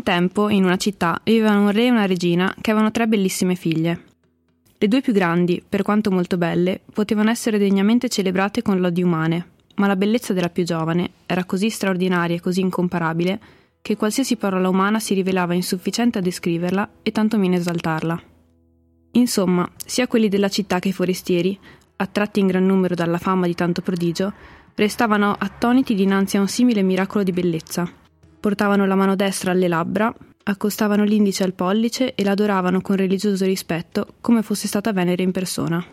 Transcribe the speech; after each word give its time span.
Un 0.00 0.06
tempo, 0.06 0.48
in 0.48 0.64
una 0.64 0.78
città, 0.78 1.20
vivevano 1.22 1.64
un 1.64 1.72
re 1.72 1.84
e 1.84 1.90
una 1.90 2.06
regina 2.06 2.54
che 2.58 2.70
avevano 2.70 2.90
tre 2.90 3.06
bellissime 3.06 3.54
figlie. 3.54 4.04
Le 4.78 4.88
due 4.88 5.02
più 5.02 5.12
grandi, 5.12 5.62
per 5.68 5.82
quanto 5.82 6.10
molto 6.10 6.38
belle, 6.38 6.80
potevano 6.94 7.28
essere 7.28 7.58
degnamente 7.58 8.08
celebrate 8.08 8.62
con 8.62 8.80
lodi 8.80 9.02
umane, 9.02 9.48
ma 9.74 9.86
la 9.86 9.96
bellezza 9.96 10.32
della 10.32 10.48
più 10.48 10.64
giovane 10.64 11.10
era 11.26 11.44
così 11.44 11.68
straordinaria 11.68 12.34
e 12.34 12.40
così 12.40 12.62
incomparabile 12.62 13.40
che 13.82 13.98
qualsiasi 13.98 14.36
parola 14.36 14.70
umana 14.70 14.98
si 15.00 15.12
rivelava 15.12 15.52
insufficiente 15.52 16.16
a 16.16 16.22
descriverla 16.22 16.88
e 17.02 17.12
tantomeno 17.12 17.56
esaltarla. 17.56 18.22
Insomma, 19.10 19.70
sia 19.84 20.06
quelli 20.06 20.30
della 20.30 20.48
città 20.48 20.78
che 20.78 20.88
i 20.88 20.94
forestieri, 20.94 21.58
attratti 21.96 22.40
in 22.40 22.46
gran 22.46 22.64
numero 22.64 22.94
dalla 22.94 23.18
fama 23.18 23.44
di 23.44 23.54
tanto 23.54 23.82
prodigio, 23.82 24.32
restavano 24.76 25.36
attoniti 25.38 25.94
dinanzi 25.94 26.38
a 26.38 26.40
un 26.40 26.48
simile 26.48 26.80
miracolo 26.80 27.22
di 27.22 27.32
bellezza. 27.32 27.98
Portavano 28.40 28.86
la 28.86 28.94
mano 28.94 29.16
destra 29.16 29.50
alle 29.52 29.68
labbra, 29.68 30.12
accostavano 30.44 31.04
l'indice 31.04 31.44
al 31.44 31.52
pollice 31.52 32.14
e 32.14 32.24
l'adoravano 32.24 32.80
con 32.80 32.96
religioso 32.96 33.44
rispetto 33.44 34.14
come 34.20 34.42
fosse 34.42 34.66
stata 34.66 34.92
Venere 34.92 35.22
in 35.22 35.30
persona. 35.30 35.84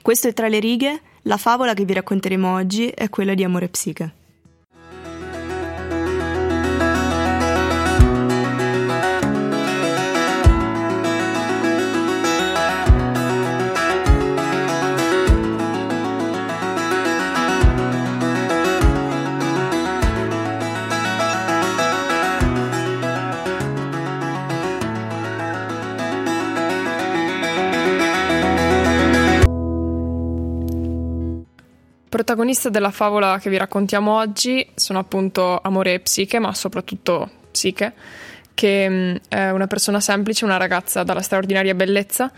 Questo 0.00 0.28
è 0.28 0.32
tra 0.32 0.48
le 0.48 0.60
righe, 0.60 1.00
la 1.22 1.36
favola 1.36 1.74
che 1.74 1.84
vi 1.84 1.92
racconteremo 1.92 2.54
oggi 2.54 2.88
è 2.88 3.10
quella 3.10 3.34
di 3.34 3.44
Amore 3.44 3.68
Psiche. 3.68 4.17
Protagoniste 32.28 32.68
della 32.68 32.90
favola 32.90 33.38
che 33.38 33.48
vi 33.48 33.56
raccontiamo 33.56 34.18
oggi 34.18 34.68
sono 34.74 34.98
appunto 34.98 35.58
Amore 35.62 35.94
e 35.94 36.00
Psiche, 36.00 36.38
ma 36.38 36.52
soprattutto 36.52 37.30
Psiche, 37.50 37.94
che 38.52 38.86
mm, 38.86 39.16
è 39.30 39.48
una 39.48 39.66
persona 39.66 39.98
semplice, 39.98 40.44
una 40.44 40.58
ragazza 40.58 41.04
dalla 41.04 41.22
straordinaria 41.22 41.74
bellezza, 41.74 42.30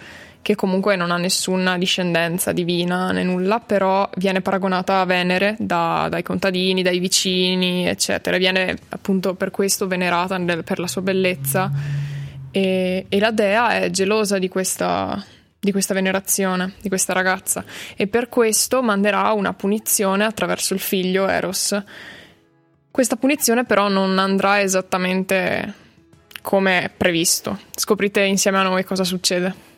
che 0.42 0.54
comunque 0.54 0.94
non 0.94 1.10
ha 1.10 1.16
nessuna 1.16 1.76
discendenza 1.76 2.52
divina 2.52 3.10
né 3.10 3.24
nulla, 3.24 3.58
però 3.58 4.08
viene 4.14 4.42
paragonata 4.42 5.00
a 5.00 5.04
Venere 5.06 5.56
da, 5.58 6.06
dai 6.08 6.22
contadini, 6.22 6.82
dai 6.82 7.00
vicini, 7.00 7.88
eccetera. 7.88 8.36
Viene 8.36 8.78
appunto 8.90 9.34
per 9.34 9.50
questo 9.50 9.88
venerata 9.88 10.38
per 10.62 10.78
la 10.78 10.86
sua 10.86 11.02
bellezza. 11.02 11.68
E, 12.52 13.06
e 13.08 13.18
la 13.18 13.32
dea 13.32 13.72
è 13.72 13.90
gelosa 13.90 14.38
di 14.38 14.48
questa, 14.48 15.20
di 15.60 15.72
questa 15.72 15.92
venerazione 15.92 16.72
di 16.80 16.88
questa 16.88 17.12
ragazza 17.12 17.62
e 17.94 18.06
per 18.06 18.30
questo 18.30 18.82
manderà 18.82 19.30
una 19.32 19.52
punizione 19.52 20.24
attraverso 20.24 20.72
il 20.72 20.80
figlio 20.80 21.28
Eros. 21.28 21.80
Questa 22.90 23.16
punizione 23.16 23.64
però 23.64 23.88
non 23.88 24.18
andrà 24.18 24.60
esattamente 24.62 25.74
come 26.40 26.90
previsto. 26.96 27.58
Scoprite 27.74 28.22
insieme 28.22 28.58
a 28.58 28.62
noi 28.62 28.84
cosa 28.84 29.04
succede. 29.04 29.68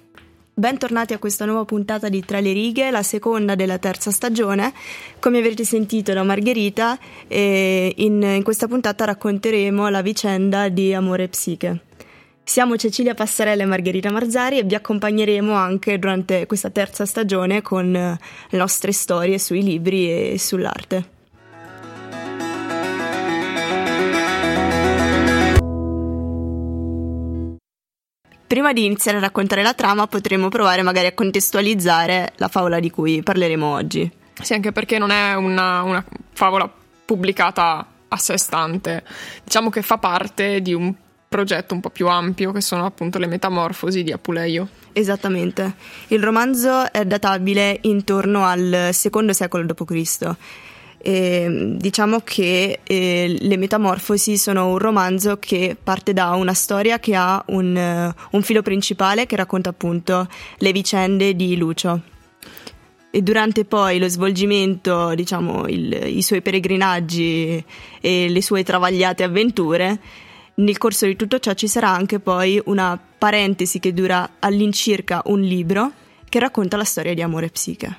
Bentornati 0.54 1.14
a 1.14 1.18
questa 1.18 1.44
nuova 1.44 1.64
puntata 1.64 2.08
di 2.08 2.24
Tra 2.24 2.38
le 2.38 2.52
righe, 2.52 2.90
la 2.90 3.02
seconda 3.02 3.54
della 3.54 3.78
terza 3.78 4.10
stagione. 4.10 4.72
Come 5.18 5.38
avrete 5.38 5.64
sentito 5.64 6.12
da 6.12 6.22
Margherita, 6.22 6.98
in, 7.28 8.22
in 8.22 8.42
questa 8.44 8.68
puntata 8.68 9.06
racconteremo 9.06 9.88
la 9.88 10.02
vicenda 10.02 10.68
di 10.68 10.94
Amore 10.94 11.24
e 11.24 11.28
Psiche. 11.28 11.80
Siamo 12.44 12.76
Cecilia 12.76 13.14
Passarella 13.14 13.62
e 13.62 13.66
Margherita 13.66 14.10
Marzari 14.10 14.58
e 14.58 14.64
vi 14.64 14.74
accompagneremo 14.74 15.54
anche 15.54 15.98
durante 15.98 16.44
questa 16.46 16.70
terza 16.70 17.06
stagione 17.06 17.62
con 17.62 17.92
le 17.92 18.58
nostre 18.58 18.92
storie 18.92 19.38
sui 19.38 19.62
libri 19.62 20.32
e 20.32 20.38
sull'arte. 20.38 21.20
Prima 28.46 28.74
di 28.74 28.84
iniziare 28.84 29.16
a 29.16 29.20
raccontare 29.20 29.62
la 29.62 29.72
trama 29.72 30.06
potremmo 30.06 30.48
provare 30.48 30.82
magari 30.82 31.06
a 31.06 31.14
contestualizzare 31.14 32.34
la 32.36 32.48
favola 32.48 32.80
di 32.80 32.90
cui 32.90 33.22
parleremo 33.22 33.66
oggi. 33.66 34.10
Sì, 34.42 34.52
anche 34.52 34.72
perché 34.72 34.98
non 34.98 35.10
è 35.10 35.34
una, 35.34 35.82
una 35.82 36.04
favola 36.34 36.70
pubblicata 37.04 37.86
a 38.08 38.16
sé 38.18 38.36
stante, 38.36 39.04
diciamo 39.42 39.70
che 39.70 39.80
fa 39.80 39.96
parte 39.96 40.60
di 40.60 40.74
un 40.74 40.94
progetto 41.32 41.72
un 41.72 41.80
po' 41.80 41.88
più 41.88 42.08
ampio 42.08 42.52
che 42.52 42.60
sono 42.60 42.84
appunto 42.84 43.18
le 43.18 43.26
metamorfosi 43.26 44.02
di 44.02 44.12
Apuleio. 44.12 44.68
Esattamente. 44.92 45.74
Il 46.08 46.22
romanzo 46.22 46.92
è 46.92 47.06
databile 47.06 47.78
intorno 47.82 48.44
al 48.44 48.90
secondo 48.92 49.32
secolo 49.32 49.64
d.C. 49.64 50.36
E, 51.04 51.74
diciamo 51.78 52.20
che 52.22 52.80
eh, 52.84 53.36
le 53.40 53.56
Metamorfosi 53.56 54.36
sono 54.36 54.68
un 54.68 54.78
romanzo 54.78 55.38
che 55.38 55.74
parte 55.82 56.12
da 56.12 56.30
una 56.34 56.54
storia 56.54 57.00
che 57.00 57.16
ha 57.16 57.42
un, 57.48 57.74
uh, 57.74 58.36
un 58.36 58.42
filo 58.42 58.62
principale 58.62 59.26
che 59.26 59.34
racconta 59.34 59.70
appunto 59.70 60.28
le 60.58 60.72
vicende 60.72 61.34
di 61.34 61.56
Lucio. 61.56 62.02
E 63.10 63.20
durante 63.20 63.64
poi 63.64 63.98
lo 63.98 64.08
svolgimento, 64.08 65.14
diciamo, 65.14 65.66
il, 65.66 66.16
i 66.16 66.22
suoi 66.22 66.40
peregrinaggi 66.40 67.62
e 68.00 68.28
le 68.28 68.42
sue 68.42 68.62
travagliate 68.62 69.22
avventure, 69.22 69.98
nel 70.54 70.78
corso 70.78 71.06
di 71.06 71.16
tutto 71.16 71.38
ciò 71.38 71.54
ci 71.54 71.68
sarà 71.68 71.88
anche 71.88 72.20
poi 72.20 72.60
una 72.66 72.98
parentesi 73.18 73.78
che 73.78 73.92
dura 73.94 74.36
all'incirca 74.38 75.22
un 75.26 75.40
libro 75.40 75.92
che 76.28 76.38
racconta 76.38 76.76
la 76.76 76.84
storia 76.84 77.14
di 77.14 77.22
Amore 77.22 77.46
e 77.46 77.50
Psiche. 77.50 77.96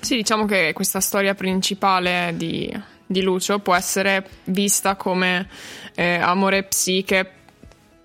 Sì, 0.00 0.16
diciamo 0.16 0.44
che 0.44 0.72
questa 0.72 1.00
storia 1.00 1.34
principale 1.34 2.34
di, 2.36 2.70
di 3.06 3.22
Lucio 3.22 3.58
può 3.60 3.74
essere 3.74 4.28
vista 4.44 4.96
come 4.96 5.48
eh, 5.94 6.16
Amore 6.16 6.58
e 6.58 6.62
Psiche 6.64 7.32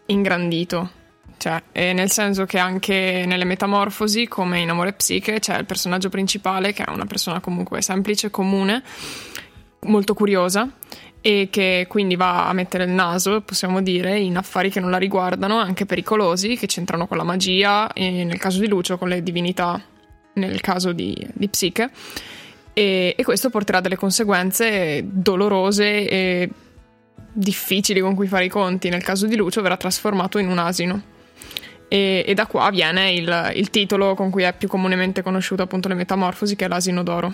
ingrandito. 0.07 1.03
Cioè, 1.37 1.61
nel 1.93 2.09
senso 2.09 2.45
che 2.45 2.57
anche 2.57 3.23
nelle 3.27 3.43
metamorfosi, 3.43 4.27
come 4.27 4.61
in 4.61 4.69
Amore 4.69 4.89
e 4.89 4.93
Psiche, 4.93 5.39
c'è 5.39 5.57
il 5.57 5.65
personaggio 5.65 6.09
principale 6.09 6.73
che 6.73 6.83
è 6.83 6.89
una 6.89 7.05
persona 7.05 7.39
comunque 7.39 7.81
semplice, 7.81 8.31
comune, 8.31 8.81
molto 9.85 10.13
curiosa 10.13 10.69
e 11.21 11.47
che 11.49 11.87
quindi 11.89 12.15
va 12.15 12.47
a 12.47 12.53
mettere 12.53 12.83
il 12.83 12.91
naso, 12.91 13.41
possiamo 13.41 13.81
dire, 13.81 14.19
in 14.19 14.37
affari 14.37 14.69
che 14.69 14.79
non 14.79 14.91
la 14.91 14.97
riguardano, 14.97 15.57
anche 15.57 15.85
pericolosi, 15.85 16.55
che 16.55 16.67
c'entrano 16.67 17.07
con 17.07 17.17
la 17.17 17.23
magia, 17.23 17.89
nel 17.95 18.37
caso 18.37 18.59
di 18.59 18.67
Lucio 18.67 18.99
con 18.99 19.07
le 19.07 19.23
divinità, 19.23 19.81
nel 20.33 20.61
caso 20.61 20.91
di, 20.91 21.15
di 21.33 21.47
Psiche. 21.47 21.89
E, 22.73 23.15
e 23.17 23.23
questo 23.23 23.49
porterà 23.49 23.79
delle 23.79 23.95
conseguenze 23.95 25.01
dolorose 25.03 26.07
e 26.07 26.49
difficili 27.31 28.01
con 28.01 28.13
cui 28.13 28.27
fare 28.27 28.45
i 28.45 28.49
conti. 28.49 28.89
Nel 28.89 29.03
caso 29.03 29.25
di 29.25 29.35
Lucio 29.35 29.61
verrà 29.61 29.77
trasformato 29.77 30.37
in 30.37 30.47
un 30.47 30.59
asino. 30.59 31.01
E, 31.87 32.23
e, 32.27 32.33
da 32.33 32.45
qua 32.45 32.69
viene 32.69 33.11
il, 33.11 33.51
il, 33.55 33.69
titolo 33.69 34.15
con 34.15 34.29
cui 34.29 34.43
è 34.43 34.53
più 34.53 34.67
comunemente 34.67 35.21
conosciuto 35.21 35.63
appunto 35.63 35.87
le 35.87 35.95
metamorfosi, 35.95 36.55
che 36.55 36.65
è 36.65 36.67
l'asino 36.67 37.01
d'oro. 37.01 37.33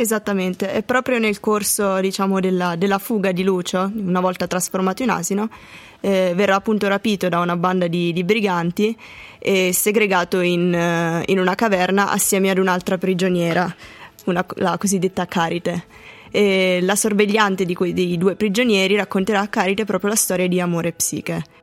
Esattamente, 0.00 0.72
e 0.72 0.84
proprio 0.84 1.18
nel 1.18 1.40
corso 1.40 1.98
diciamo, 1.98 2.38
della, 2.38 2.76
della, 2.76 2.98
fuga 2.98 3.32
di 3.32 3.42
Lucio, 3.42 3.90
una 3.96 4.20
volta 4.20 4.46
trasformato 4.46 5.02
in 5.02 5.10
asino, 5.10 5.50
eh, 5.98 6.34
verrà 6.36 6.54
appunto 6.54 6.86
rapito 6.86 7.28
da 7.28 7.40
una 7.40 7.56
banda 7.56 7.88
di, 7.88 8.12
di 8.12 8.22
briganti 8.22 8.96
e 9.40 9.72
segregato 9.72 10.38
in, 10.38 10.72
uh, 10.72 11.28
in, 11.28 11.40
una 11.40 11.56
caverna 11.56 12.10
assieme 12.10 12.48
ad 12.48 12.58
un'altra 12.58 12.96
prigioniera, 12.96 13.74
una, 14.26 14.46
la 14.58 14.78
cosiddetta 14.78 15.26
Carite. 15.26 15.86
E 16.30 16.78
la 16.80 16.94
sorvegliante 16.94 17.64
di 17.64 17.74
quei 17.74 18.16
due 18.16 18.36
prigionieri 18.36 18.94
racconterà 18.94 19.40
a 19.40 19.48
Carite 19.48 19.84
proprio 19.84 20.10
la 20.10 20.16
storia 20.16 20.46
di 20.46 20.60
amore 20.60 20.90
e 20.90 20.92
psiche. 20.92 21.57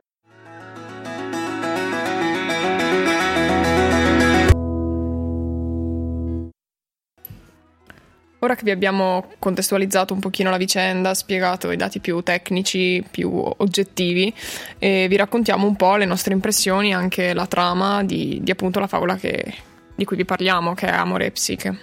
Ora 8.46 8.54
che 8.54 8.64
vi 8.64 8.70
abbiamo 8.70 9.32
contestualizzato 9.40 10.14
un 10.14 10.20
pochino 10.20 10.52
la 10.52 10.58
vicenda, 10.58 11.16
spiegato 11.16 11.72
i 11.72 11.78
dati 11.78 12.00
più 12.00 12.22
tecnici, 12.22 13.04
più 13.10 13.32
oggettivi, 13.34 14.32
eh, 14.78 15.08
vi 15.10 15.16
raccontiamo 15.16 15.66
un 15.66 15.76
po' 15.76 15.96
le 15.96 16.06
nostre 16.06 16.36
impressioni, 16.36 16.94
anche 16.94 17.34
la 17.34 17.48
trama 17.48 18.04
di, 18.04 18.38
di 18.44 18.52
appunto 18.52 18.80
la 18.80 18.86
favola 18.86 19.16
che, 19.16 19.52
di 19.96 20.06
cui 20.06 20.16
vi 20.16 20.26
parliamo, 20.26 20.76
che 20.76 20.86
è 20.86 20.92
Amore 20.92 21.26
e 21.26 21.32
Psiche. 21.32 21.78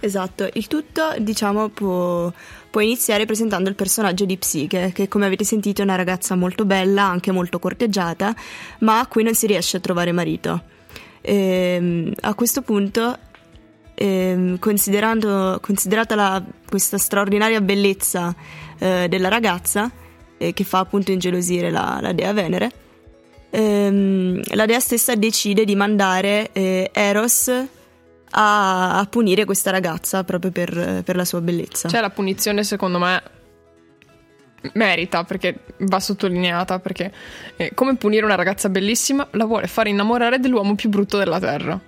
Esatto, 0.00 0.48
il 0.52 0.66
tutto 0.66 1.14
diciamo 1.18 1.68
può, 1.68 2.32
può, 2.68 2.80
iniziare 2.80 3.24
presentando 3.24 3.68
il 3.68 3.76
personaggio 3.76 4.24
di 4.24 4.36
Psiche, 4.36 4.90
che 4.92 5.06
come 5.06 5.26
avete 5.26 5.44
sentito 5.44 5.80
è 5.80 5.84
una 5.84 5.94
ragazza 5.94 6.34
molto 6.34 6.64
bella, 6.64 7.04
anche 7.04 7.30
molto 7.30 7.60
corteggiata, 7.60 8.34
ma 8.80 8.98
a 8.98 9.06
cui 9.06 9.22
non 9.22 9.34
si 9.34 9.46
riesce 9.46 9.76
a 9.76 9.80
trovare 9.80 10.10
marito. 10.10 10.60
E, 11.20 11.34
ehm, 11.76 12.12
a 12.22 12.34
questo 12.34 12.62
punto 12.62 13.16
eh, 13.94 14.56
considerata 14.58 16.14
la, 16.14 16.42
questa 16.68 16.98
straordinaria 16.98 17.60
bellezza 17.60 18.34
eh, 18.78 19.06
della 19.08 19.28
ragazza, 19.28 19.90
eh, 20.38 20.52
che 20.52 20.64
fa 20.64 20.80
appunto 20.80 21.12
ingelosire 21.12 21.70
la, 21.70 21.98
la 22.00 22.12
dea 22.12 22.32
Venere, 22.32 22.70
ehm, 23.50 24.40
la 24.54 24.66
dea 24.66 24.80
stessa 24.80 25.14
decide 25.14 25.64
di 25.64 25.76
mandare 25.76 26.50
eh, 26.52 26.90
Eros 26.92 27.48
a, 28.30 28.98
a, 28.98 29.06
punire 29.06 29.44
questa 29.44 29.70
ragazza 29.70 30.24
proprio 30.24 30.50
per, 30.50 31.02
per 31.04 31.16
la 31.16 31.24
sua 31.24 31.40
bellezza. 31.40 31.88
Cioè 31.88 32.00
la 32.00 32.10
punizione 32.10 32.64
secondo 32.64 32.98
me 32.98 33.22
merita 34.74 35.24
perché 35.24 35.58
va 35.78 35.98
sottolineata 35.98 36.78
perché 36.78 37.12
eh, 37.56 37.72
come 37.74 37.96
punire 37.96 38.24
una 38.24 38.36
ragazza 38.36 38.68
bellissima 38.68 39.26
la 39.32 39.44
vuole 39.44 39.66
fare 39.66 39.90
innamorare 39.90 40.38
dell'uomo 40.38 40.74
più 40.74 40.88
brutto 40.88 41.18
della 41.18 41.38
terra. 41.38 41.78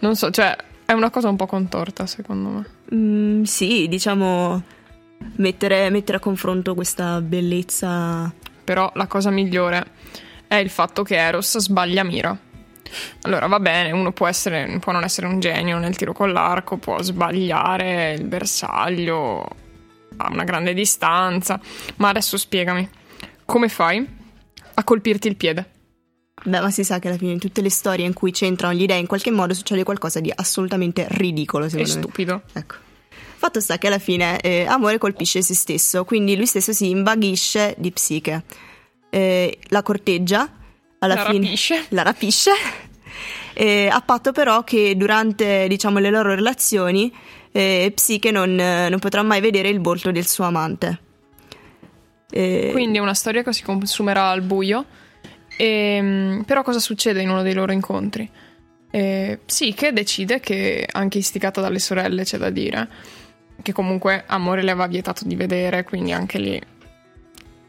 Non 0.00 0.16
so, 0.16 0.30
cioè 0.30 0.56
è 0.84 0.92
una 0.92 1.10
cosa 1.10 1.28
un 1.28 1.36
po' 1.36 1.46
contorta 1.46 2.06
secondo 2.06 2.48
me. 2.48 2.66
Mm, 2.94 3.42
sì, 3.42 3.88
diciamo 3.88 4.62
mettere, 5.36 5.90
mettere 5.90 6.18
a 6.18 6.20
confronto 6.20 6.74
questa 6.74 7.20
bellezza. 7.20 8.32
Però 8.64 8.90
la 8.94 9.06
cosa 9.06 9.30
migliore 9.30 9.86
è 10.46 10.56
il 10.56 10.70
fatto 10.70 11.02
che 11.02 11.16
Eros 11.16 11.58
sbaglia 11.58 12.04
mira. 12.04 12.36
Allora 13.22 13.46
va 13.46 13.60
bene, 13.60 13.92
uno 13.92 14.12
può, 14.12 14.26
essere, 14.26 14.78
può 14.80 14.92
non 14.92 15.04
essere 15.04 15.26
un 15.26 15.40
genio 15.40 15.78
nel 15.78 15.96
tiro 15.96 16.12
con 16.12 16.32
l'arco, 16.32 16.78
può 16.78 17.02
sbagliare 17.02 18.14
il 18.14 18.24
bersaglio 18.24 19.46
a 20.16 20.28
una 20.30 20.44
grande 20.44 20.72
distanza, 20.74 21.60
ma 21.96 22.08
adesso 22.08 22.36
spiegami, 22.36 22.88
come 23.44 23.68
fai 23.68 24.06
a 24.74 24.84
colpirti 24.84 25.28
il 25.28 25.36
piede? 25.36 25.70
Beh, 26.48 26.60
ma 26.60 26.70
si 26.70 26.84
sa 26.84 26.98
che 26.98 27.08
alla 27.08 27.16
fine 27.16 27.32
in 27.32 27.38
tutte 27.38 27.60
le 27.60 27.70
storie 27.70 28.06
in 28.06 28.12
cui 28.12 28.30
c'entrano 28.30 28.74
gli 28.74 28.86
dei 28.86 28.98
in 28.98 29.06
qualche 29.06 29.30
modo 29.30 29.54
succede 29.54 29.82
qualcosa 29.82 30.20
di 30.20 30.32
assolutamente 30.34 31.06
ridicolo, 31.10 31.68
secondo 31.68 31.90
e 31.90 31.94
me. 31.94 32.00
stupido. 32.02 32.42
Ecco. 32.52 32.74
Fatto 33.36 33.60
sta 33.60 33.78
che 33.78 33.86
alla 33.86 33.98
fine 33.98 34.40
eh, 34.40 34.64
Amore 34.66 34.98
colpisce 34.98 35.42
se 35.42 35.54
stesso, 35.54 36.04
quindi 36.04 36.36
lui 36.36 36.46
stesso 36.46 36.72
si 36.72 36.90
invaghisce 36.90 37.74
di 37.78 37.92
psiche. 37.92 38.42
Eh, 39.10 39.58
la 39.68 39.82
corteggia, 39.82 40.50
alla 40.98 41.14
la 41.14 41.24
fine 41.26 41.44
rapisce. 41.44 41.84
la 41.90 42.02
rapisce, 42.02 42.50
eh, 43.52 43.88
a 43.88 44.00
patto 44.00 44.32
però 44.32 44.64
che 44.64 44.96
durante 44.96 45.68
diciamo, 45.68 45.98
le 45.98 46.10
loro 46.10 46.34
relazioni 46.34 47.12
eh, 47.52 47.92
Psiche 47.94 48.30
non, 48.30 48.54
non, 48.54 48.98
potrà 48.98 49.22
mai 49.22 49.40
vedere 49.40 49.68
il 49.68 49.80
volto 49.80 50.10
del 50.10 50.26
suo 50.26 50.44
amante. 50.44 51.00
Eh, 52.30 52.70
Quindi 52.72 52.98
è 52.98 53.00
una 53.00 53.14
storia 53.14 53.42
che 53.42 53.52
si 53.52 53.62
consumerà 53.62 54.28
al 54.28 54.42
buio. 54.42 54.84
E, 55.58 55.64
ehm, 55.64 56.44
però 56.46 56.62
cosa 56.62 56.78
succede 56.78 57.20
in 57.20 57.30
uno 57.30 57.42
dei 57.42 57.52
loro 57.52 57.72
incontri? 57.72 58.30
Eh, 58.90 59.40
Psiche 59.44 59.92
decide 59.92 60.38
che, 60.38 60.88
anche 60.90 61.18
istigata 61.18 61.60
dalle 61.60 61.80
sorelle, 61.80 62.22
c'è 62.22 62.38
da 62.38 62.50
dire, 62.50 62.88
che 63.60 63.72
comunque 63.72 64.22
Amore 64.28 64.62
le 64.62 64.70
aveva 64.70 64.86
vietato 64.86 65.24
di 65.26 65.34
vedere, 65.34 65.82
quindi 65.82 66.12
anche 66.12 66.38
lì 66.38 66.60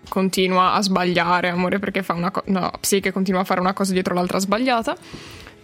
continua 0.07 0.73
a 0.73 0.81
sbagliare 0.81 1.49
Amore 1.49 1.79
perché 1.79 2.03
fa 2.03 2.13
una 2.13 2.31
cosa... 2.31 2.45
No, 2.51 2.71
Psiche 2.79 3.11
continua 3.11 3.41
a 3.41 3.43
fare 3.43 3.59
una 3.59 3.73
cosa 3.73 3.91
dietro 3.93 4.13
l'altra 4.13 4.39
sbagliata 4.39 4.95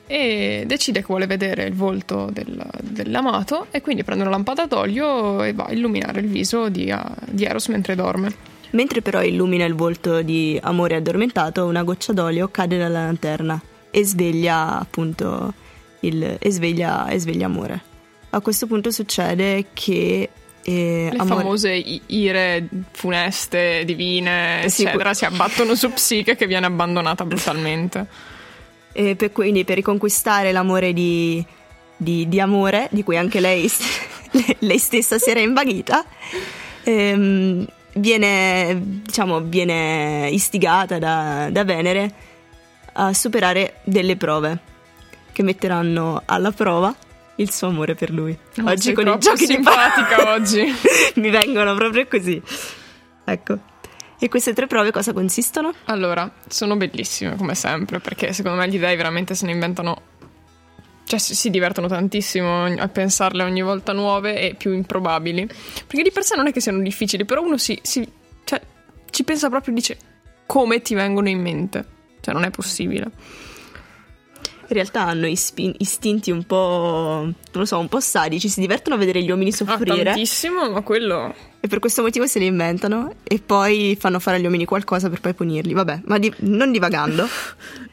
e 0.07 0.63
decide 0.67 0.99
che 0.99 1.07
vuole 1.07 1.25
vedere 1.25 1.65
il 1.65 1.73
volto 1.73 2.29
del, 2.31 2.63
dell'amato 2.81 3.67
e 3.71 3.81
quindi 3.81 4.03
prende 4.03 4.23
una 4.23 4.31
lampada 4.31 4.65
d'olio 4.65 5.43
e 5.43 5.53
va 5.53 5.65
a 5.65 5.71
illuminare 5.71 6.21
il 6.21 6.27
viso 6.27 6.69
di, 6.69 6.93
di 7.25 7.43
Eros 7.43 7.67
mentre 7.67 7.95
dorme. 7.95 8.54
Mentre 8.71 9.01
però 9.01 9.23
illumina 9.23 9.65
il 9.65 9.73
volto 9.73 10.21
di 10.21 10.59
Amore 10.61 10.95
addormentato, 10.95 11.65
una 11.65 11.83
goccia 11.83 12.13
d'olio 12.13 12.49
cade 12.49 12.77
dalla 12.77 13.03
lanterna 13.03 13.61
e 13.89 14.05
sveglia 14.05 14.79
appunto 14.79 15.53
il, 16.01 16.37
e 16.39 16.51
sveglia, 16.51 17.07
e 17.07 17.19
sveglia 17.19 17.45
Amore. 17.45 17.83
A 18.31 18.41
questo 18.41 18.67
punto 18.67 18.91
succede 18.91 19.67
che 19.73 20.29
eh, 20.61 21.09
le 21.11 21.17
amore... 21.17 21.41
famose 21.41 22.01
ire 22.07 22.67
funeste, 22.91 23.83
divine, 23.85 24.63
eccetera, 24.63 25.13
si 25.13 25.25
abbattono 25.25 25.75
su 25.75 25.91
Psiche 25.93 26.35
che 26.35 26.47
viene 26.47 26.65
abbandonata 26.65 27.23
brutalmente 27.23 28.33
eh, 28.97 29.15
per, 29.17 29.33
quindi 29.33 29.65
per 29.65 29.75
riconquistare 29.75 30.53
l'amore 30.53 30.93
di, 30.93 31.45
di, 31.97 32.29
di, 32.29 32.39
amore, 32.39 32.87
di 32.91 33.03
cui 33.03 33.17
anche 33.17 33.41
lei, 33.41 33.69
lei 34.59 34.77
stessa 34.77 35.17
si 35.17 35.29
era 35.29 35.41
invaghita, 35.41 36.05
ehm, 36.83 37.67
viene, 37.95 39.01
diciamo, 39.03 39.41
viene 39.41 40.29
istigata 40.31 40.99
da, 40.99 41.49
da 41.51 41.63
Venere 41.63 42.13
a 42.93 43.13
superare 43.13 43.81
delle 43.83 44.15
prove 44.15 44.73
che 45.31 45.43
metteranno 45.43 46.21
alla 46.25 46.51
prova 46.51 46.95
il 47.37 47.51
suo 47.51 47.67
amore 47.67 47.95
per 47.95 48.11
lui. 48.11 48.37
Oh, 48.59 48.69
oggi 48.69 48.93
con 48.93 49.07
i 49.07 49.17
giochi 49.19 49.45
simpatica 49.45 50.15
di 50.15 50.21
oggi. 50.29 50.75
Mi 51.15 51.29
vengono 51.29 51.75
proprio 51.75 52.07
così. 52.07 52.41
Ecco. 53.25 53.59
E 54.17 54.29
queste 54.29 54.53
tre 54.53 54.65
prove 54.65 54.91
cosa 54.91 55.11
consistono? 55.11 55.73
Allora, 55.85 56.31
sono 56.47 56.77
bellissime 56.77 57.35
come 57.35 57.53
sempre, 57.53 57.99
perché 57.99 58.31
secondo 58.31 58.59
me 58.59 58.69
gli 58.69 58.79
dei 58.79 58.95
veramente 58.95 59.35
se 59.35 59.45
ne 59.45 59.51
inventano 59.51 60.01
cioè 61.05 61.19
si 61.19 61.49
divertono 61.49 61.87
tantissimo 61.87 62.65
a 62.65 62.87
pensarle 62.87 63.43
ogni 63.43 63.61
volta 63.61 63.93
nuove 63.93 64.39
e 64.39 64.55
più 64.55 64.73
improbabili. 64.73 65.45
Perché 65.45 66.01
di 66.01 66.11
per 66.11 66.23
sé 66.23 66.35
non 66.35 66.47
è 66.47 66.51
che 66.51 66.59
siano 66.59 66.81
difficili, 66.81 67.25
però 67.25 67.41
uno 67.43 67.57
si, 67.57 67.79
si 67.81 68.07
cioè, 68.43 68.59
ci 69.09 69.23
pensa 69.23 69.49
proprio 69.49 69.73
e 69.73 69.77
dice 69.77 69.97
come 70.45 70.81
ti 70.81 70.95
vengono 70.95 71.29
in 71.29 71.41
mente. 71.41 71.85
Cioè 72.21 72.33
non 72.33 72.43
è 72.43 72.49
possibile. 72.49 73.11
In 74.67 74.73
realtà 74.73 75.03
hanno 75.03 75.27
ispi- 75.27 75.75
istinti 75.77 76.31
un 76.31 76.43
po', 76.43 77.19
non 77.21 77.35
lo 77.51 77.65
so, 77.65 77.77
un 77.77 77.87
po' 77.87 77.99
sadici, 77.99 78.49
si 78.49 78.59
divertono 78.59 78.95
a 78.95 78.97
vedere 78.97 79.21
gli 79.21 79.29
uomini 79.29 79.51
soffrire. 79.51 80.01
Ah, 80.01 80.03
tantissimo, 80.05 80.71
ma 80.71 80.81
quello 80.81 81.35
e 81.65 81.67
per 81.67 81.79
questo 81.79 82.03
motivo 82.03 82.27
se 82.27 82.37
li 82.37 82.45
inventano 82.45 83.15
e 83.23 83.41
poi 83.43 83.97
fanno 83.99 84.19
fare 84.19 84.37
agli 84.37 84.43
uomini 84.43 84.65
qualcosa 84.65 85.09
per 85.09 85.19
poi 85.19 85.33
punirli. 85.33 85.73
Vabbè, 85.73 86.01
ma 86.05 86.19
di- 86.19 86.31
non 86.41 86.71
divagando. 86.71 87.27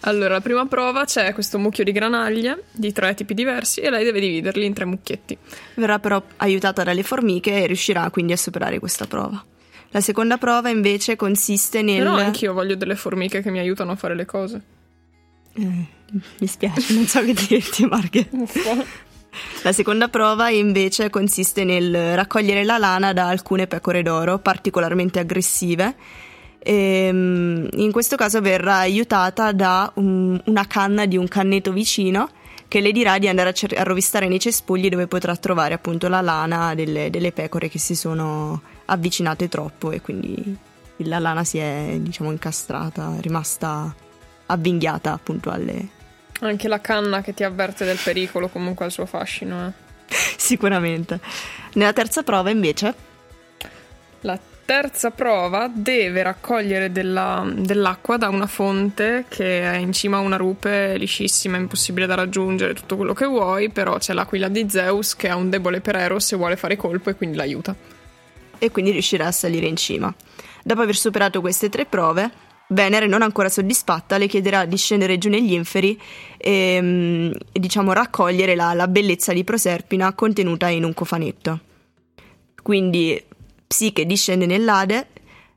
allora, 0.00 0.34
la 0.34 0.40
prima 0.40 0.66
prova 0.66 1.04
c'è 1.04 1.32
questo 1.32 1.58
mucchio 1.58 1.84
di 1.84 1.92
granaglie 1.92 2.64
di 2.72 2.92
tre 2.92 3.14
tipi 3.14 3.34
diversi 3.34 3.80
e 3.80 3.90
lei 3.90 4.04
deve 4.04 4.20
dividerli 4.20 4.64
in 4.64 4.72
tre 4.72 4.84
mucchietti. 4.84 5.36
Verrà 5.74 5.98
però 5.98 6.22
aiutata 6.36 6.82
dalle 6.82 7.02
formiche 7.02 7.62
e 7.62 7.66
riuscirà 7.66 8.08
quindi 8.10 8.32
a 8.32 8.36
superare 8.36 8.78
questa 8.78 9.06
prova. 9.06 9.44
La 9.90 10.00
seconda 10.00 10.38
prova 10.38 10.70
invece 10.70 11.16
consiste 11.16 11.82
nel... 11.82 11.98
Però 11.98 12.14
anch'io 12.14 12.52
voglio 12.54 12.76
delle 12.76 12.96
formiche 12.96 13.42
che 13.42 13.50
mi 13.50 13.58
aiutano 13.58 13.92
a 13.92 13.96
fare 13.96 14.14
le 14.14 14.24
cose. 14.24 14.62
Eh, 15.52 15.86
mi 16.38 16.46
spiace, 16.46 16.94
non 16.94 17.06
so 17.06 17.20
che 17.22 17.34
dirti, 17.34 17.84
Marghe. 17.86 18.28
La 19.62 19.72
seconda 19.72 20.08
prova 20.08 20.50
invece 20.50 21.08
consiste 21.08 21.64
nel 21.64 22.14
raccogliere 22.14 22.64
la 22.64 22.76
lana 22.76 23.14
da 23.14 23.28
alcune 23.28 23.66
pecore 23.66 24.02
d'oro 24.02 24.38
particolarmente 24.38 25.20
aggressive. 25.20 25.94
Ehm, 26.64 27.68
in 27.72 27.90
questo 27.90 28.16
caso 28.16 28.40
verrà 28.40 28.76
aiutata 28.76 29.52
da 29.52 29.90
un, 29.96 30.40
una 30.44 30.66
canna 30.66 31.06
di 31.06 31.16
un 31.16 31.26
canneto 31.26 31.72
vicino 31.72 32.28
che 32.68 32.80
le 32.80 32.92
dirà 32.92 33.18
di 33.18 33.28
andare 33.28 33.50
a, 33.50 33.52
cer- 33.52 33.76
a, 33.78 33.82
rovistare 33.82 34.28
nei 34.28 34.38
cespugli 34.38 34.88
dove 34.88 35.06
potrà 35.06 35.36
trovare 35.36 35.74
appunto 35.74 36.08
la 36.08 36.20
lana 36.20 36.74
delle, 36.74 37.10
delle, 37.10 37.32
pecore 37.32 37.68
che 37.68 37.78
si 37.78 37.94
sono 37.94 38.62
avvicinate 38.86 39.48
troppo 39.48 39.90
e 39.90 40.00
quindi 40.00 40.56
la 40.96 41.18
lana 41.18 41.44
si 41.44 41.58
è 41.58 41.98
diciamo 42.00 42.30
incastrata, 42.30 43.16
rimasta 43.20 43.94
avvinghiata 44.46 45.12
appunto 45.12 45.50
alle, 45.50 45.88
anche 46.42 46.68
la 46.68 46.80
canna 46.80 47.22
che 47.22 47.34
ti 47.34 47.44
avverte 47.44 47.84
del 47.84 47.98
pericolo 48.02 48.48
comunque 48.48 48.84
ha 48.84 48.88
il 48.88 48.94
suo 48.94 49.06
fascino. 49.06 49.66
Eh. 49.66 49.72
Sicuramente. 50.36 51.20
Nella 51.74 51.92
terza 51.92 52.22
prova 52.22 52.50
invece? 52.50 52.94
La 54.20 54.38
terza 54.64 55.10
prova 55.10 55.70
deve 55.72 56.22
raccogliere 56.22 56.92
della, 56.92 57.44
dell'acqua 57.54 58.16
da 58.16 58.28
una 58.28 58.46
fonte 58.46 59.24
che 59.28 59.62
è 59.62 59.76
in 59.76 59.92
cima 59.92 60.18
a 60.18 60.20
una 60.20 60.36
rupe 60.36 60.96
liscissima, 60.96 61.56
impossibile 61.56 62.06
da 62.06 62.14
raggiungere, 62.14 62.74
tutto 62.74 62.96
quello 62.96 63.12
che 63.12 63.26
vuoi, 63.26 63.70
però 63.70 63.98
c'è 63.98 64.12
l'aquila 64.12 64.48
di 64.48 64.66
Zeus 64.68 65.16
che 65.16 65.28
ha 65.28 65.36
un 65.36 65.50
debole 65.50 65.80
per 65.80 65.96
Eros 65.96 66.32
e 66.32 66.36
vuole 66.36 66.56
fare 66.56 66.76
colpo 66.76 67.10
e 67.10 67.14
quindi 67.14 67.36
l'aiuta. 67.36 67.74
E 68.58 68.70
quindi 68.70 68.92
riuscirà 68.92 69.26
a 69.26 69.32
salire 69.32 69.66
in 69.66 69.76
cima. 69.76 70.14
Dopo 70.62 70.80
aver 70.80 70.96
superato 70.96 71.40
queste 71.40 71.68
tre 71.68 71.84
prove, 71.84 72.30
Venere, 72.68 73.06
non 73.06 73.22
ancora 73.22 73.50
soddisfatta, 73.50 74.16
le 74.16 74.26
chiederà 74.26 74.64
di 74.64 74.76
scendere 74.76 75.18
giù 75.18 75.28
negli 75.28 75.52
inferi 75.52 76.00
e, 76.38 76.78
mm, 76.80 77.32
e 77.52 77.60
diciamo, 77.60 77.92
raccogliere 77.92 78.54
la, 78.54 78.72
la 78.72 78.88
bellezza 78.88 79.32
di 79.32 79.44
Proserpina 79.44 80.14
contenuta 80.14 80.68
in 80.68 80.84
un 80.84 80.94
cofanetto. 80.94 81.60
Quindi 82.62 83.22
Psiche 83.72 84.04
discende 84.04 84.44
nell'Ade, 84.44 85.06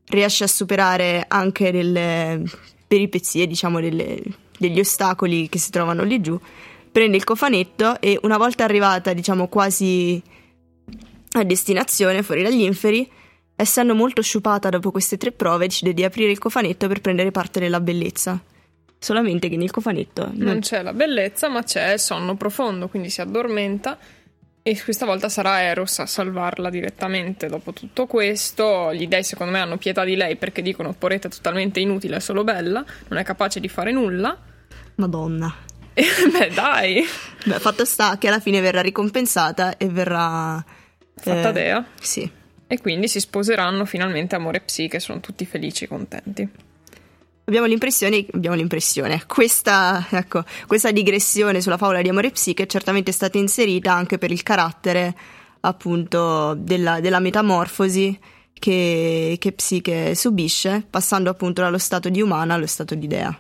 riesce 0.06 0.46
a 0.46 0.48
superare 0.48 1.26
anche 1.28 1.70
delle 1.70 2.42
peripezie, 2.88 3.46
diciamo, 3.46 3.82
delle, 3.82 4.22
degli 4.58 4.80
ostacoli 4.80 5.50
che 5.50 5.60
si 5.60 5.70
trovano 5.70 6.04
lì 6.04 6.22
giù, 6.22 6.40
prende 6.90 7.18
il 7.18 7.26
cofanetto 7.26 8.00
e 8.00 8.18
una 8.22 8.38
volta 8.38 8.64
arrivata, 8.64 9.12
diciamo, 9.12 9.50
quasi 9.50 10.24
a 11.34 11.44
destinazione, 11.44 12.24
fuori 12.24 12.42
dagli 12.42 12.62
inferi, 12.62 13.06
Essendo 13.58 13.96
molto 13.96 14.22
sciupata 14.22 14.68
dopo 14.68 14.92
queste 14.92 15.16
tre 15.16 15.32
prove, 15.32 15.68
decide 15.68 15.94
di 15.94 16.04
aprire 16.04 16.30
il 16.30 16.38
cofanetto 16.38 16.90
per 16.90 17.00
prendere 17.00 17.32
parte 17.32 17.62
della 17.62 17.80
bellezza. 17.80 18.38
Solamente 19.00 19.48
che 19.48 19.56
nel 19.56 19.72
cofanetto 19.72 20.26
non, 20.34 20.48
non 20.48 20.60
c'è 20.60 20.82
la 20.82 20.92
bellezza, 20.92 21.48
ma 21.48 21.64
c'è 21.64 21.94
il 21.94 22.00
sonno 22.00 22.36
profondo, 22.36 22.90
quindi 22.90 23.10
si 23.10 23.22
addormenta 23.22 23.98
E 24.68 24.82
questa 24.84 25.06
volta 25.06 25.30
sarà 25.30 25.62
Eros 25.62 26.00
a 26.00 26.08
salvarla 26.08 26.72
direttamente 26.72 27.46
dopo 27.46 27.72
tutto 27.72 28.08
questo. 28.08 28.92
Gli 28.96 29.08
dei, 29.08 29.24
secondo 29.24 29.52
me, 29.52 29.60
hanno 29.60 29.78
pietà 29.78 30.04
di 30.04 30.16
lei 30.16 30.38
perché 30.38 30.64
dicono: 30.64 30.92
Poretta 30.94 31.28
è 31.28 31.30
totalmente 31.30 31.80
inutile, 31.80 32.16
è 32.16 32.20
solo 32.20 32.44
bella, 32.44 32.84
non 33.10 33.20
è 33.20 33.24
capace 33.24 33.60
di 33.60 33.68
fare 33.68 33.92
nulla. 33.92 34.36
Madonna. 34.96 35.54
E, 35.94 36.04
beh, 36.32 36.50
dai. 36.50 37.06
Beh, 37.46 37.60
fatto 37.60 37.86
sta 37.86 38.18
che 38.18 38.28
alla 38.28 38.40
fine 38.40 38.60
verrà 38.60 38.82
ricompensata 38.82 39.78
e 39.78 39.88
verrà. 39.88 40.66
Fatta 41.16 41.50
eh, 41.50 41.54
dea. 41.54 41.86
Sì. 42.02 42.28
E 42.66 42.82
quindi 42.82 43.08
si 43.08 43.20
sposeranno 43.20 43.86
finalmente 43.86 44.34
Amore 44.34 44.58
e 44.58 44.62
Psiche, 44.62 45.00
sono 45.00 45.20
tutti 45.20 45.46
felici 45.46 45.84
e 45.84 45.88
contenti. 45.88 46.50
Abbiamo 47.48 47.68
l'impressione, 47.68 48.26
abbiamo 48.34 48.56
l'impressione, 48.56 49.24
questa, 49.28 50.08
ecco, 50.10 50.44
questa 50.66 50.92
digressione 50.92 51.62
sulla 51.62 51.78
favola 51.78 52.02
di 52.02 52.10
Amore 52.10 52.28
e 52.28 52.32
Psiche 52.32 52.64
è 52.64 52.66
certamente 52.66 53.12
stata 53.12 53.38
inserita 53.38 53.94
anche 53.94 54.18
per 54.18 54.32
il 54.32 54.42
carattere 54.42 55.16
appunto 55.60 56.56
della, 56.56 57.00
della 57.00 57.20
metamorfosi 57.20 58.18
che, 58.52 59.38
che 59.40 59.52
Psiche 59.52 60.16
subisce, 60.16 60.86
passando 60.90 61.30
appunto 61.30 61.62
dallo 61.62 61.78
stato 61.78 62.10
di 62.10 62.20
umana 62.20 62.56
allo 62.56 62.66
stato 62.66 62.96
di 62.96 63.06
dea. 63.06 63.40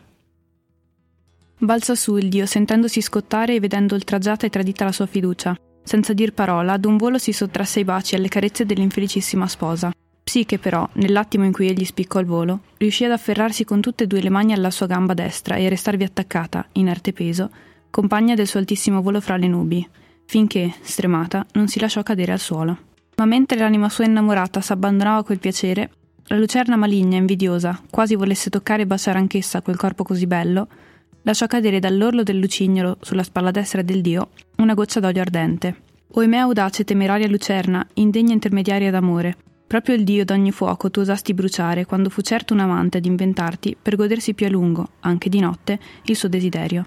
Balza 1.57 1.95
su 1.95 2.15
il 2.17 2.29
dio 2.29 2.45
sentendosi 2.45 3.01
scottare 3.01 3.55
e 3.55 3.59
vedendo 3.59 3.95
oltraggiata 3.95 4.45
e 4.45 4.49
tradita 4.49 4.85
la 4.85 4.91
sua 4.91 5.07
fiducia. 5.07 5.57
Senza 5.83 6.13
dir 6.13 6.33
parola, 6.33 6.77
d'un 6.77 6.97
volo 6.97 7.17
si 7.17 7.31
sottrasse 7.31 7.79
ai 7.79 7.85
baci 7.85 8.13
e 8.13 8.17
alle 8.17 8.27
carezze 8.27 8.65
dell'infelicissima 8.65 9.47
sposa. 9.47 9.91
Psiche, 10.25 10.57
però, 10.57 10.89
nell'attimo 10.93 11.45
in 11.45 11.51
cui 11.51 11.67
egli 11.67 11.85
spiccò 11.85 12.19
il 12.19 12.25
volo, 12.25 12.61
riuscì 12.77 13.05
ad 13.05 13.11
afferrarsi 13.11 13.63
con 13.63 13.79
tutte 13.79 14.05
e 14.05 14.07
due 14.07 14.21
le 14.21 14.31
mani 14.31 14.53
alla 14.53 14.71
sua 14.71 14.87
gamba 14.87 15.13
destra 15.13 15.55
e 15.55 15.67
a 15.67 15.69
restarvi 15.69 16.03
attaccata, 16.03 16.65
inerte 16.73 17.13
peso, 17.13 17.51
compagna 17.91 18.33
del 18.33 18.47
suo 18.47 18.59
altissimo 18.59 19.03
volo 19.03 19.21
fra 19.21 19.37
le 19.37 19.47
nubi, 19.47 19.87
finché, 20.25 20.73
stremata, 20.81 21.45
non 21.53 21.67
si 21.67 21.79
lasciò 21.79 22.01
cadere 22.01 22.31
al 22.31 22.39
suolo. 22.39 22.77
Ma 23.17 23.25
mentre 23.25 23.59
l'anima 23.59 23.87
sua 23.87 24.05
innamorata 24.05 24.61
s'abbandonava 24.61 25.19
a 25.19 25.23
quel 25.23 25.37
piacere, 25.37 25.91
la 26.25 26.37
lucerna 26.37 26.75
maligna 26.75 27.17
invidiosa, 27.17 27.79
quasi 27.91 28.15
volesse 28.15 28.49
toccare 28.49 28.81
e 28.81 28.87
baciare 28.87 29.19
anch'essa 29.19 29.61
quel 29.61 29.77
corpo 29.77 30.03
così 30.03 30.25
bello, 30.25 30.67
lasciò 31.21 31.45
cadere 31.45 31.79
dall'orlo 31.79 32.23
del 32.23 32.39
lucignolo 32.39 32.97
sulla 33.01 33.23
spalla 33.23 33.51
destra 33.51 33.83
del 33.83 34.01
dio 34.01 34.29
una 34.57 34.73
goccia 34.73 34.99
d'olio 34.99 35.21
ardente. 35.21 35.83
Oimè 36.13 36.37
audace 36.37 36.81
e 36.81 36.85
temeraria 36.85 37.27
lucerna, 37.27 37.85
indegna 37.93 38.33
intermediaria 38.33 38.89
d'amore, 38.89 39.37
proprio 39.75 39.95
il 39.95 40.05
dio 40.05 40.23
d'ogni 40.23 40.53
fuoco 40.53 40.89
tu 40.89 41.01
osasti 41.01 41.33
bruciare 41.33 41.83
quando 41.83 42.09
fu 42.09 42.21
certo 42.21 42.53
un 42.53 42.61
amante 42.61 42.99
ad 42.99 43.05
inventarti 43.05 43.75
per 43.79 43.97
godersi 43.97 44.33
più 44.33 44.45
a 44.45 44.49
lungo, 44.49 44.87
anche 45.01 45.27
di 45.27 45.41
notte, 45.41 45.77
il 46.03 46.15
suo 46.15 46.29
desiderio. 46.29 46.85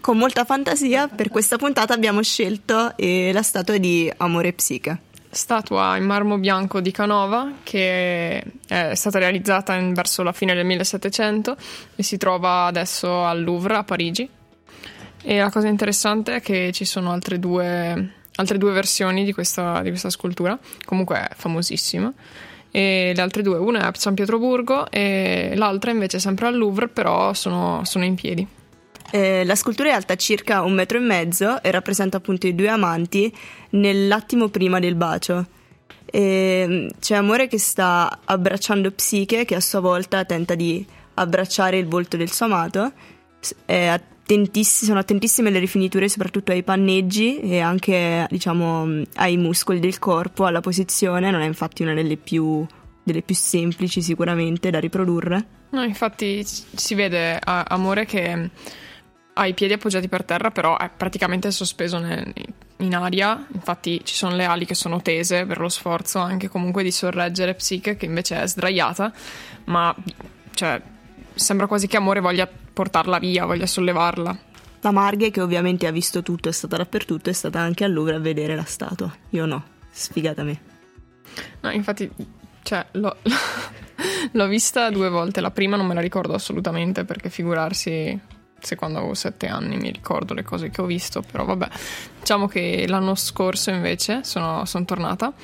Con 0.00 0.18
molta 0.18 0.44
fantasia 0.44 1.06
per 1.06 1.28
questa 1.28 1.56
puntata 1.56 1.94
abbiamo 1.94 2.20
scelto 2.20 2.96
eh, 2.96 3.30
la 3.32 3.42
statua 3.42 3.76
di 3.76 4.12
Amore 4.16 4.48
e 4.48 4.52
Psiche. 4.54 4.98
Statua 5.30 5.96
in 5.98 6.04
marmo 6.04 6.36
bianco 6.36 6.80
di 6.80 6.90
Canova 6.90 7.52
che 7.62 8.42
è 8.66 8.94
stata 8.96 9.20
realizzata 9.20 9.78
verso 9.92 10.24
la 10.24 10.32
fine 10.32 10.52
del 10.54 10.66
1700 10.66 11.56
e 11.94 12.02
si 12.02 12.16
trova 12.16 12.64
adesso 12.64 13.24
al 13.24 13.44
Louvre 13.44 13.76
a 13.76 13.84
Parigi. 13.84 14.38
E 15.22 15.38
la 15.38 15.50
cosa 15.50 15.68
interessante 15.68 16.36
è 16.36 16.40
che 16.40 16.70
ci 16.72 16.84
sono 16.84 17.12
altre 17.12 17.38
due, 17.38 18.12
altre 18.36 18.58
due 18.58 18.72
versioni 18.72 19.24
di 19.24 19.32
questa, 19.32 19.82
di 19.82 19.90
questa 19.90 20.10
scultura, 20.10 20.58
comunque 20.84 21.18
è 21.18 21.28
famosissima. 21.34 22.12
E 22.70 23.12
le 23.14 23.20
altre 23.20 23.42
due, 23.42 23.58
una 23.58 23.80
è 23.80 23.82
a 23.82 23.92
San 23.94 24.14
Pietroburgo 24.14 24.90
e 24.90 25.52
l'altra 25.56 25.90
invece 25.90 26.18
è 26.18 26.20
sempre 26.20 26.46
al 26.46 26.56
Louvre, 26.56 26.88
però 26.88 27.34
sono, 27.34 27.82
sono 27.84 28.04
in 28.04 28.14
piedi. 28.14 28.46
Eh, 29.12 29.44
la 29.44 29.56
scultura 29.56 29.88
è 29.88 29.92
alta 29.92 30.14
circa 30.14 30.62
un 30.62 30.72
metro 30.72 30.96
e 30.96 31.00
mezzo 31.00 31.60
e 31.62 31.70
rappresenta 31.72 32.18
appunto 32.18 32.46
i 32.46 32.54
due 32.54 32.68
amanti 32.68 33.34
nell'attimo 33.70 34.48
prima 34.48 34.78
del 34.78 34.94
bacio. 34.94 35.46
E 36.06 36.90
c'è 36.98 37.16
Amore 37.16 37.48
che 37.48 37.58
sta 37.58 38.20
abbracciando 38.24 38.90
Psiche 38.92 39.44
che 39.44 39.54
a 39.56 39.60
sua 39.60 39.80
volta 39.80 40.24
tenta 40.24 40.54
di 40.54 40.84
abbracciare 41.14 41.76
il 41.76 41.86
volto 41.86 42.16
del 42.16 42.30
suo 42.30 42.46
amato. 42.46 42.92
È 43.64 44.00
attentiss- 44.30 44.84
sono 44.84 45.00
attentissime 45.00 45.50
le 45.50 45.58
rifiniture 45.58 46.08
soprattutto 46.08 46.52
ai 46.52 46.62
panneggi 46.62 47.40
e 47.40 47.58
anche 47.60 48.26
diciamo 48.30 49.02
ai 49.16 49.36
muscoli 49.36 49.80
del 49.80 49.98
corpo, 49.98 50.44
alla 50.44 50.60
posizione, 50.60 51.30
non 51.30 51.40
è 51.40 51.46
infatti 51.46 51.82
una 51.82 51.94
delle 51.94 52.16
più, 52.16 52.64
delle 53.02 53.22
più 53.22 53.34
semplici 53.34 54.00
sicuramente 54.02 54.70
da 54.70 54.78
riprodurre. 54.78 55.58
No, 55.70 55.82
infatti 55.82 56.44
si 56.44 56.94
vede 56.94 57.38
a 57.42 57.64
Amore 57.68 58.04
che 58.04 58.50
ha 59.32 59.46
i 59.46 59.54
piedi 59.54 59.72
appoggiati 59.72 60.08
per 60.08 60.24
terra, 60.24 60.50
però 60.50 60.76
è 60.76 60.90
praticamente 60.94 61.50
sospeso 61.50 61.98
ne- 61.98 62.32
in 62.78 62.94
aria. 62.94 63.46
Infatti 63.52 64.00
ci 64.04 64.14
sono 64.14 64.36
le 64.36 64.44
ali 64.44 64.64
che 64.64 64.74
sono 64.74 65.02
tese 65.02 65.46
per 65.46 65.58
lo 65.58 65.68
sforzo 65.68 66.18
anche 66.18 66.48
comunque 66.48 66.82
di 66.82 66.90
sorreggere 66.90 67.54
Psiche, 67.54 67.96
che 67.96 68.06
invece 68.06 68.42
è 68.42 68.46
sdraiata, 68.46 69.12
ma 69.66 69.94
cioè, 70.54 70.80
sembra 71.34 71.66
quasi 71.66 71.86
che 71.86 71.96
Amore 71.96 72.20
voglia 72.20 72.48
portarla 72.80 73.18
via, 73.18 73.44
voglia 73.44 73.66
sollevarla. 73.66 74.38
La 74.80 74.90
Marghe, 74.90 75.30
che 75.30 75.42
ovviamente 75.42 75.86
ha 75.86 75.90
visto 75.90 76.22
tutto, 76.22 76.48
è 76.48 76.52
stata 76.52 76.78
dappertutto, 76.78 77.28
è 77.28 77.32
stata 77.34 77.60
anche 77.60 77.84
al 77.84 77.92
Louvre 77.92 78.14
a 78.14 78.18
vedere 78.18 78.56
la 78.56 78.64
statua. 78.64 79.14
Io 79.30 79.44
no, 79.44 79.62
sfigata 79.90 80.42
me. 80.44 80.58
No, 81.60 81.70
infatti, 81.70 82.10
cioè, 82.62 82.86
l'ho, 82.92 83.16
l'ho 84.32 84.46
vista 84.46 84.88
due 84.88 85.10
volte. 85.10 85.42
La 85.42 85.50
prima 85.50 85.76
non 85.76 85.86
me 85.86 85.92
la 85.92 86.00
ricordo 86.00 86.32
assolutamente 86.32 87.04
perché 87.04 87.28
figurarsi 87.28 88.18
se 88.58 88.76
quando 88.76 88.98
avevo 88.98 89.14
sette 89.14 89.46
anni 89.46 89.76
mi 89.76 89.90
ricordo 89.90 90.32
le 90.32 90.42
cose 90.42 90.70
che 90.70 90.80
ho 90.80 90.86
visto, 90.86 91.20
però 91.20 91.44
vabbè. 91.44 91.68
Diciamo 92.20 92.48
che 92.48 92.86
l'anno 92.88 93.14
scorso 93.14 93.68
invece 93.68 94.24
sono, 94.24 94.64
sono 94.64 94.86
tornata 94.86 95.34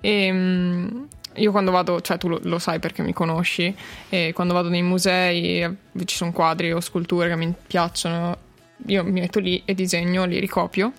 e 0.00 0.32
mm, 0.32 1.04
io 1.36 1.50
quando 1.50 1.70
vado, 1.70 2.00
cioè 2.00 2.18
tu 2.18 2.28
lo, 2.28 2.40
lo, 2.42 2.58
sai 2.58 2.78
perché 2.78 3.02
mi 3.02 3.12
conosci, 3.12 3.74
e 4.08 4.32
quando 4.34 4.54
vado 4.54 4.68
nei 4.68 4.82
musei 4.82 5.62
eh, 5.62 5.76
ci 6.04 6.16
sono 6.16 6.32
quadri 6.32 6.72
o 6.72 6.80
sculture 6.80 7.28
che 7.28 7.36
mi 7.36 7.52
piacciono, 7.66 8.36
io 8.86 9.04
mi 9.04 9.20
metto 9.20 9.38
lì 9.38 9.62
e 9.64 9.74
disegno, 9.74 10.24
li 10.24 10.38
ricopio. 10.38 10.92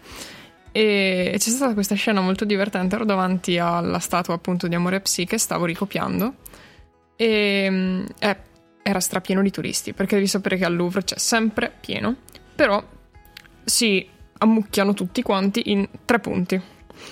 E 0.72 1.34
c'è 1.38 1.50
stata 1.50 1.74
questa 1.74 1.96
scena 1.96 2.20
molto 2.20 2.44
divertente, 2.44 2.96
ero 2.96 3.06
davanti 3.06 3.58
alla 3.58 4.00
statua 4.00 4.34
appunto 4.34 4.68
di 4.68 4.76
Amore 4.76 4.98
e 4.98 5.02
Psiche, 5.02 5.38
stavo 5.38 5.66
ricopiando. 5.66 6.34
E 7.16 8.06
eh, 8.20 8.38
era 8.88 9.00
strapieno 9.00 9.42
di 9.42 9.50
turisti, 9.50 9.94
perché 9.94 10.16
devi 10.16 10.28
sapere 10.28 10.58
che 10.58 10.66
al 10.66 10.76
Louvre 10.76 11.04
c'è 11.04 11.18
sempre 11.18 11.74
pieno, 11.80 12.18
però 12.54 12.84
si 13.64 14.08
ammucchiano 14.38 14.94
tutti 14.94 15.24
quanti 15.24 15.72
in 15.72 15.88
tre 16.06 16.20
punti, 16.20 16.62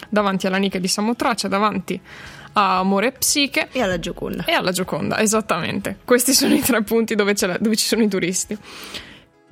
davanti 0.07 0.45
alla 0.45 0.57
Nica 0.57 0.77
di 0.77 0.87
Samotracia, 0.87 1.47
davanti 1.47 1.99
a 2.53 2.79
Amore 2.79 3.07
e 3.07 3.11
Psiche 3.11 3.69
e 3.71 3.81
alla 3.81 3.99
Gioconda. 3.99 4.45
E 4.45 4.51
alla 4.51 4.71
Gioconda, 4.71 5.19
esattamente. 5.19 5.97
Questi 6.03 6.33
sono 6.33 6.53
i 6.53 6.61
tre 6.61 6.83
punti 6.83 7.15
dove, 7.15 7.33
dove 7.33 7.75
ci 7.75 7.85
sono 7.85 8.03
i 8.03 8.07
turisti. 8.07 8.57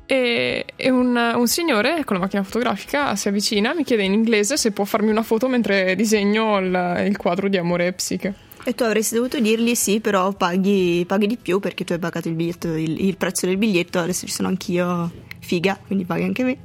E, 0.06 0.66
e 0.76 0.90
un, 0.90 1.16
un, 1.16 1.48
signore 1.48 2.04
con 2.04 2.18
la 2.18 2.24
macchina 2.24 2.44
fotografica 2.44 3.16
si 3.16 3.30
avvicina, 3.30 3.74
mi 3.74 3.86
chiede 3.86 4.04
in 4.04 4.12
inglese 4.12 4.58
se 4.58 4.72
può 4.72 4.84
farmi 4.84 5.10
una 5.10 5.24
foto 5.24 5.48
mentre 5.48 5.96
disegno 5.96 6.60
il, 6.60 7.06
il 7.08 7.16
quadro 7.16 7.48
di 7.48 7.58
Amore 7.58 7.88
e 7.88 7.94
Psiche. 7.94 8.34
E 8.64 8.76
tu 8.76 8.84
avresti 8.84 9.16
dovuto 9.16 9.40
dirgli 9.40 9.74
sì, 9.74 10.02
però 10.02 10.34
paghi, 10.34 11.04
paghi 11.08 11.28
di 11.28 11.38
più 11.38 11.60
perché 11.60 11.84
tu 11.84 11.94
hai 11.94 12.00
pagato 12.00 12.28
il, 12.28 12.36
biglietto, 12.36 12.76
il, 12.76 13.06
il 13.06 13.18
prezzo 13.18 13.46
del 13.48 13.58
biglietto, 13.58 14.00
adesso 14.00 14.28
ci 14.28 14.34
sono 14.34 14.50
anch'io 14.50 15.10
figa, 15.40 15.80
quindi 15.84 16.06
paghi 16.06 16.24
anche 16.24 16.44
me. 16.44 16.58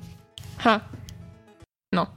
Ah, 0.62 0.84
no. 1.90 2.12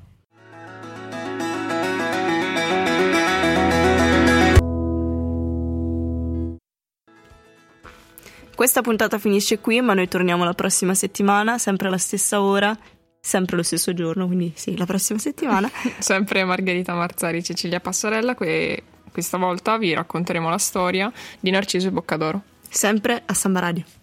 Questa 8.59 8.81
puntata 8.81 9.17
finisce 9.19 9.59
qui, 9.59 9.79
ma 9.79 9.93
noi 9.93 10.09
torniamo 10.09 10.43
la 10.43 10.53
prossima 10.53 10.93
settimana, 10.93 11.57
sempre 11.57 11.87
alla 11.87 11.97
stessa 11.97 12.41
ora, 12.41 12.77
sempre 13.17 13.55
lo 13.55 13.63
stesso 13.63 13.93
giorno, 13.93 14.25
quindi 14.25 14.51
sì, 14.53 14.75
la 14.75 14.85
prossima 14.85 15.17
settimana. 15.17 15.71
sempre 15.99 16.43
Margherita 16.43 16.93
Marzari, 16.93 17.41
Cecilia 17.41 17.79
Passarella, 17.79 18.35
que- 18.35 18.83
questa 19.13 19.37
volta 19.37 19.77
vi 19.77 19.93
racconteremo 19.93 20.49
la 20.49 20.57
storia 20.57 21.09
di 21.39 21.51
Narciso 21.51 21.87
e 21.87 21.91
Boccadoro. 21.91 22.41
Sempre 22.67 23.23
a 23.25 23.33
Samba 23.33 23.61
Radio. 23.61 23.98